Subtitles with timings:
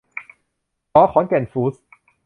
[0.93, 1.81] ส ขอนแก่นฟู้ดส์